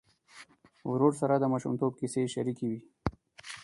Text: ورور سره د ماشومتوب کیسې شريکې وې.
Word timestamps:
ورور 0.91 1.11
سره 1.21 1.35
د 1.37 1.43
ماشومتوب 1.53 1.91
کیسې 1.99 2.23
شريکې 2.33 2.65
وې. 2.71 2.79